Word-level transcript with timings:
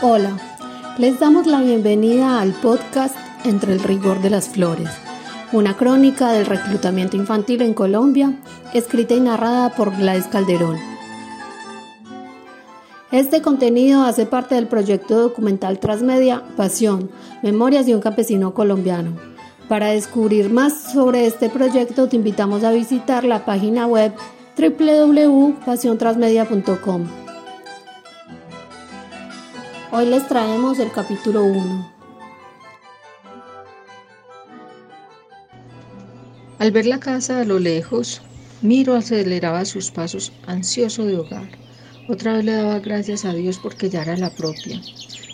Hola, 0.00 0.36
les 0.96 1.18
damos 1.18 1.48
la 1.48 1.60
bienvenida 1.60 2.40
al 2.40 2.52
podcast 2.52 3.16
Entre 3.44 3.72
el 3.72 3.80
rigor 3.80 4.22
de 4.22 4.30
las 4.30 4.48
flores, 4.48 4.88
una 5.50 5.76
crónica 5.76 6.30
del 6.30 6.46
reclutamiento 6.46 7.16
infantil 7.16 7.62
en 7.62 7.74
Colombia, 7.74 8.38
escrita 8.72 9.14
y 9.14 9.20
narrada 9.20 9.70
por 9.70 9.96
Gladys 9.96 10.28
Calderón. 10.28 10.76
Este 13.10 13.42
contenido 13.42 14.04
hace 14.04 14.24
parte 14.24 14.54
del 14.54 14.68
proyecto 14.68 15.18
documental 15.18 15.80
Transmedia 15.80 16.44
Pasión, 16.56 17.10
Memorias 17.42 17.86
de 17.86 17.96
un 17.96 18.00
campesino 18.00 18.54
colombiano. 18.54 19.16
Para 19.68 19.88
descubrir 19.88 20.48
más 20.48 20.92
sobre 20.92 21.26
este 21.26 21.50
proyecto 21.50 22.08
te 22.08 22.14
invitamos 22.14 22.62
a 22.62 22.70
visitar 22.70 23.24
la 23.24 23.44
página 23.44 23.88
web 23.88 24.12
www.pasiontransmedia.com. 24.56 27.27
Hoy 29.90 30.04
les 30.04 30.28
traemos 30.28 30.78
el 30.80 30.92
capítulo 30.92 31.44
1. 31.44 31.92
Al 36.58 36.70
ver 36.72 36.84
la 36.84 37.00
casa 37.00 37.40
a 37.40 37.44
lo 37.44 37.58
lejos, 37.58 38.20
Miro 38.60 38.94
aceleraba 38.94 39.64
sus 39.64 39.90
pasos 39.90 40.30
ansioso 40.46 41.06
de 41.06 41.16
hogar. 41.16 41.48
Otra 42.06 42.34
vez 42.34 42.44
le 42.44 42.52
daba 42.52 42.80
gracias 42.80 43.24
a 43.24 43.32
Dios 43.32 43.58
porque 43.62 43.88
ya 43.88 44.02
era 44.02 44.18
la 44.18 44.28
propia. 44.28 44.78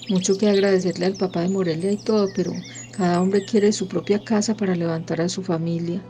Mucho 0.08 0.38
que 0.38 0.48
agradecerle 0.48 1.06
al 1.06 1.16
papá 1.16 1.40
de 1.40 1.48
Morelia 1.48 1.90
y 1.90 1.96
todo, 1.96 2.28
pero 2.36 2.52
cada 2.96 3.20
hombre 3.20 3.44
quiere 3.44 3.72
su 3.72 3.88
propia 3.88 4.22
casa 4.22 4.54
para 4.54 4.76
levantar 4.76 5.20
a 5.20 5.28
su 5.28 5.42
familia. 5.42 6.00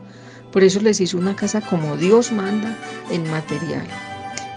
Por 0.51 0.63
eso 0.63 0.79
les 0.81 1.01
hizo 1.01 1.17
una 1.17 1.35
casa 1.35 1.61
como 1.61 1.97
Dios 1.97 2.31
manda 2.31 2.77
en 3.09 3.27
material. 3.31 3.87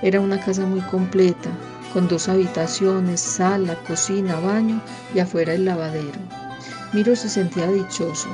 Era 0.02 0.20
una 0.20 0.38
casa 0.38 0.66
muy 0.66 0.80
completa, 0.82 1.48
con 1.92 2.08
dos 2.08 2.28
habitaciones, 2.28 3.20
sala, 3.20 3.76
cocina, 3.86 4.38
baño 4.40 4.80
y 5.14 5.20
afuera 5.20 5.54
el 5.54 5.64
lavadero. 5.64 6.18
Miro 6.92 7.14
se 7.16 7.28
sentía 7.28 7.70
dichoso. 7.70 8.28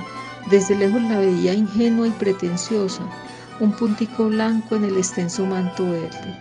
Desde 0.51 0.77
lejos 0.77 1.03
la 1.03 1.19
veía 1.19 1.55
ingenua 1.55 2.06
y 2.06 2.11
pretenciosa, 2.11 3.03
un 3.61 3.73
puntico 3.73 4.27
blanco 4.28 4.77
en 4.77 4.84
el 4.84 4.97
extenso 4.97 5.47
manto 5.47 5.84
verde, 5.91 6.39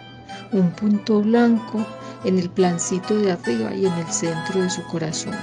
un 0.52 0.72
punto 0.72 1.22
blanco 1.22 1.86
en 2.24 2.38
el 2.38 2.50
plancito 2.50 3.16
de 3.16 3.32
arriba 3.32 3.74
y 3.74 3.86
en 3.86 3.94
el 3.94 4.08
centro 4.08 4.62
de 4.62 4.70
su 4.70 4.84
corazón. 4.84 5.36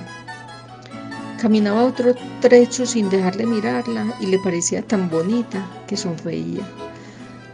Caminaba 1.41 1.85
otro 1.85 2.15
trecho 2.41 2.85
sin 2.85 3.09
dejarle 3.09 3.47
mirarla 3.47 4.15
y 4.21 4.27
le 4.27 4.39
parecía 4.41 4.83
tan 4.83 5.09
bonita 5.09 5.65
que 5.87 5.97
sonreía. 5.97 6.63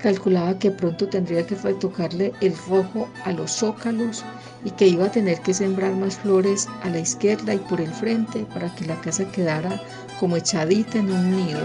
Calculaba 0.07 0.57
que 0.57 0.71
pronto 0.71 1.09
tendría 1.09 1.45
que 1.45 1.57
retocarle 1.57 2.33
el 2.41 2.57
rojo 2.69 3.09
a 3.25 3.33
los 3.33 3.51
zócalos 3.51 4.23
y 4.65 4.71
que 4.71 4.87
iba 4.87 5.07
a 5.07 5.11
tener 5.11 5.41
que 5.41 5.53
sembrar 5.53 5.97
más 5.97 6.15
flores 6.19 6.69
a 6.85 6.91
la 6.91 7.01
izquierda 7.01 7.53
y 7.53 7.59
por 7.59 7.81
el 7.81 7.91
frente 7.91 8.47
para 8.55 8.73
que 8.73 8.85
la 8.85 9.01
casa 9.01 9.25
quedara 9.33 9.83
como 10.21 10.37
echadita 10.37 10.99
en 10.99 11.11
un 11.11 11.33
nido. 11.33 11.59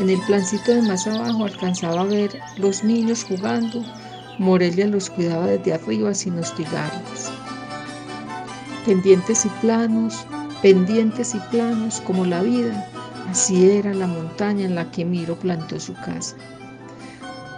En 0.00 0.10
el 0.10 0.20
plancito 0.22 0.74
de 0.74 0.82
más 0.82 1.06
abajo 1.06 1.44
alcanzaba 1.44 2.00
a 2.00 2.06
ver 2.06 2.40
los 2.56 2.82
niños 2.82 3.22
jugando. 3.22 3.84
Morelia 4.40 4.88
los 4.88 5.08
cuidaba 5.08 5.46
desde 5.46 5.74
arriba 5.74 6.12
sin 6.12 6.36
hostigarlos. 6.40 7.30
Pendientes 8.84 9.46
y 9.46 9.48
planos, 9.60 10.26
pendientes 10.60 11.36
y 11.36 11.38
planos 11.52 12.00
como 12.00 12.26
la 12.26 12.42
vida, 12.42 12.84
así 13.30 13.70
era 13.70 13.94
la 13.94 14.08
montaña 14.08 14.64
en 14.64 14.74
la 14.74 14.90
que 14.90 15.04
Miro 15.04 15.36
plantó 15.36 15.78
su 15.78 15.94
casa. 15.94 16.34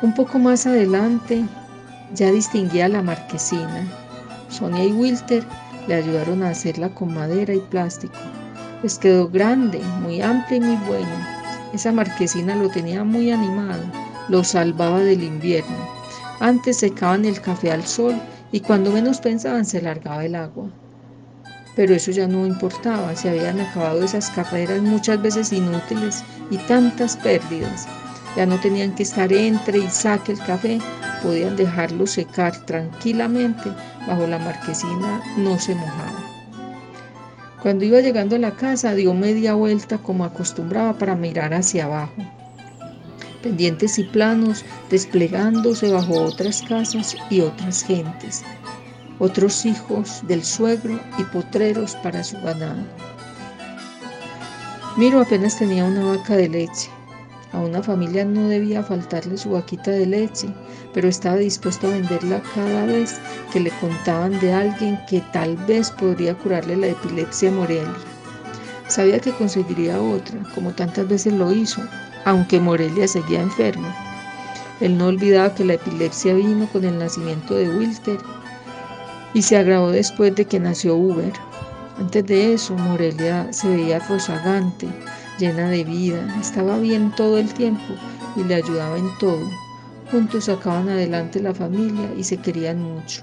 Un 0.00 0.14
poco 0.14 0.38
más 0.38 0.66
adelante 0.66 1.44
ya 2.14 2.30
distinguía 2.30 2.88
la 2.88 3.02
marquesina. 3.02 3.86
Sonia 4.48 4.84
y 4.84 4.92
Wilter 4.92 5.44
le 5.86 5.94
ayudaron 5.94 6.42
a 6.42 6.50
hacerla 6.50 6.88
con 6.90 7.12
madera 7.14 7.54
y 7.54 7.60
plástico. 7.60 8.14
Les 8.82 8.98
quedó 8.98 9.28
grande, 9.28 9.80
muy 10.00 10.22
amplia 10.22 10.58
y 10.58 10.60
muy 10.60 10.76
buena. 10.86 11.70
Esa 11.72 11.92
marquesina 11.92 12.54
lo 12.54 12.68
tenía 12.68 13.04
muy 13.04 13.30
animado, 13.30 13.82
lo 14.28 14.44
salvaba 14.44 15.00
del 15.00 15.22
invierno. 15.22 15.76
Antes 16.40 16.78
secaban 16.78 17.24
el 17.24 17.40
café 17.40 17.72
al 17.72 17.84
sol 17.84 18.14
y 18.52 18.60
cuando 18.60 18.92
menos 18.92 19.20
pensaban 19.20 19.64
se 19.64 19.82
largaba 19.82 20.24
el 20.24 20.36
agua 20.36 20.70
pero 21.78 21.94
eso 21.94 22.10
ya 22.10 22.26
no 22.26 22.44
importaba, 22.44 23.14
se 23.14 23.28
habían 23.28 23.60
acabado 23.60 24.02
esas 24.02 24.30
carreras 24.30 24.82
muchas 24.82 25.22
veces 25.22 25.52
inútiles 25.52 26.24
y 26.50 26.56
tantas 26.56 27.16
pérdidas. 27.16 27.86
Ya 28.36 28.46
no 28.46 28.58
tenían 28.60 28.94
que 28.94 29.02
estar 29.02 29.32
entre 29.32 29.78
y 29.78 29.88
saque 29.88 30.32
el 30.32 30.38
café, 30.38 30.78
podían 31.22 31.56
dejarlo 31.56 32.06
secar 32.06 32.64
tranquilamente 32.66 33.70
bajo 34.06 34.26
la 34.26 34.38
marquesina, 34.38 35.22
no 35.36 35.58
se 35.58 35.74
mojaba. 35.74 36.24
Cuando 37.62 37.84
iba 37.84 38.00
llegando 38.00 38.36
a 38.36 38.38
la 38.38 38.52
casa 38.52 38.94
dio 38.94 39.14
media 39.14 39.54
vuelta 39.54 39.98
como 39.98 40.24
acostumbraba 40.24 40.96
para 40.96 41.16
mirar 41.16 41.54
hacia 41.54 41.86
abajo. 41.86 42.22
Pendientes 43.42 43.98
y 43.98 44.04
planos 44.04 44.64
desplegándose 44.90 45.90
bajo 45.90 46.22
otras 46.22 46.62
casas 46.62 47.16
y 47.30 47.40
otras 47.40 47.82
gentes 47.82 48.44
otros 49.18 49.66
hijos 49.66 50.20
del 50.26 50.44
suegro 50.44 50.98
y 51.18 51.24
potreros 51.24 51.96
para 51.96 52.22
su 52.22 52.36
ganado. 52.40 52.82
Miro 54.96 55.20
apenas 55.20 55.58
tenía 55.58 55.84
una 55.84 56.04
vaca 56.04 56.36
de 56.36 56.48
leche. 56.48 56.90
A 57.52 57.60
una 57.60 57.82
familia 57.82 58.24
no 58.24 58.48
debía 58.48 58.82
faltarle 58.82 59.38
su 59.38 59.50
vaquita 59.50 59.90
de 59.90 60.06
leche, 60.06 60.48
pero 60.92 61.08
estaba 61.08 61.36
dispuesto 61.36 61.86
a 61.86 61.90
venderla 61.90 62.42
cada 62.54 62.84
vez 62.84 63.18
que 63.52 63.60
le 63.60 63.70
contaban 63.80 64.38
de 64.40 64.52
alguien 64.52 64.98
que 65.08 65.22
tal 65.32 65.56
vez 65.56 65.90
podría 65.90 66.34
curarle 66.34 66.76
la 66.76 66.88
epilepsia 66.88 67.50
Morelia. 67.50 67.94
Sabía 68.88 69.18
que 69.18 69.32
conseguiría 69.32 70.00
otra, 70.00 70.40
como 70.54 70.72
tantas 70.72 71.08
veces 71.08 71.32
lo 71.32 71.50
hizo, 71.52 71.80
aunque 72.24 72.60
Morelia 72.60 73.08
seguía 73.08 73.40
enfermo. 73.40 73.88
Él 74.80 74.96
no 74.96 75.06
olvidaba 75.06 75.54
que 75.54 75.64
la 75.64 75.74
epilepsia 75.74 76.34
vino 76.34 76.66
con 76.70 76.84
el 76.84 76.98
nacimiento 76.98 77.54
de 77.54 77.68
Wilter 77.68 78.18
y 79.34 79.42
se 79.42 79.56
agravó 79.56 79.90
después 79.90 80.34
de 80.34 80.44
que 80.44 80.60
nació 80.60 80.96
Uber. 80.96 81.32
Antes 81.98 82.26
de 82.26 82.54
eso, 82.54 82.74
Morelia 82.74 83.52
se 83.52 83.68
veía 83.68 83.98
rozagante, 83.98 84.86
llena 85.38 85.70
de 85.70 85.84
vida, 85.84 86.36
estaba 86.40 86.78
bien 86.78 87.12
todo 87.16 87.38
el 87.38 87.52
tiempo 87.54 87.94
y 88.36 88.44
le 88.44 88.56
ayudaba 88.56 88.98
en 88.98 89.10
todo. 89.18 89.48
Juntos 90.10 90.44
sacaban 90.44 90.88
adelante 90.88 91.40
la 91.40 91.54
familia 91.54 92.10
y 92.16 92.24
se 92.24 92.38
querían 92.38 92.82
mucho. 92.82 93.22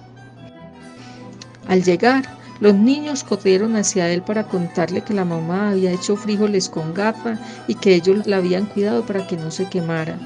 Al 1.68 1.84
llegar, 1.84 2.24
los 2.60 2.74
niños 2.74 3.24
corrieron 3.24 3.76
hacia 3.76 4.10
él 4.10 4.22
para 4.22 4.48
contarle 4.48 5.02
que 5.02 5.14
la 5.14 5.26
mamá 5.26 5.72
había 5.72 5.92
hecho 5.92 6.16
frijoles 6.16 6.70
con 6.70 6.94
gafas 6.94 7.40
y 7.68 7.76
que 7.76 7.96
ellos 7.96 8.28
la 8.28 8.38
habían 8.38 8.66
cuidado 8.66 9.06
para 9.06 9.28
que 9.28 9.36
no 9.36 9.52
se 9.52 9.68
quemara. 9.68 10.18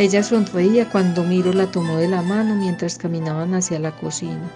Ella 0.00 0.22
sonreía 0.22 0.88
cuando 0.88 1.24
Miro 1.24 1.52
la 1.52 1.66
tomó 1.66 1.98
de 1.98 2.08
la 2.08 2.22
mano 2.22 2.54
mientras 2.54 2.96
caminaban 2.96 3.52
hacia 3.52 3.78
la 3.78 3.90
cocina. 3.90 4.50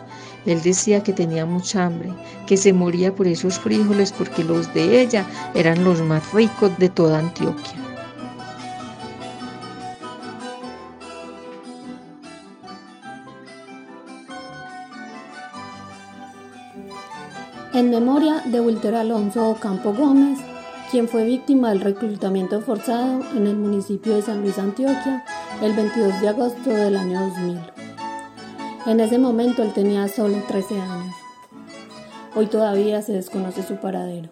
Él 0.46 0.62
decía 0.62 1.02
que 1.02 1.12
tenía 1.12 1.44
mucha 1.44 1.84
hambre, 1.84 2.14
que 2.46 2.56
se 2.56 2.72
moría 2.72 3.14
por 3.14 3.26
esos 3.26 3.58
frijoles 3.58 4.10
porque 4.10 4.42
los 4.42 4.72
de 4.72 5.02
ella 5.02 5.26
eran 5.54 5.84
los 5.84 6.00
más 6.00 6.32
ricos 6.32 6.70
de 6.78 6.88
toda 6.88 7.18
Antioquia. 7.18 7.74
En 17.74 17.90
memoria 17.90 18.40
de 18.46 18.62
Wilter 18.62 18.94
Alonso 18.94 19.50
Ocampo 19.50 19.92
Gómez, 19.92 20.38
quien 20.94 21.08
fue 21.08 21.24
víctima 21.24 21.70
del 21.70 21.80
reclutamiento 21.80 22.60
forzado 22.60 23.20
en 23.36 23.48
el 23.48 23.56
municipio 23.56 24.14
de 24.14 24.22
San 24.22 24.42
Luis, 24.42 24.60
Antioquia, 24.60 25.24
el 25.60 25.72
22 25.72 26.20
de 26.20 26.28
agosto 26.28 26.70
del 26.70 26.96
año 26.96 27.18
2000. 27.18 27.58
En 28.86 29.00
ese 29.00 29.18
momento 29.18 29.64
él 29.64 29.72
tenía 29.72 30.06
solo 30.06 30.40
13 30.46 30.80
años. 30.80 31.12
Hoy 32.36 32.46
todavía 32.46 33.02
se 33.02 33.12
desconoce 33.12 33.64
su 33.64 33.74
paradero. 33.78 34.28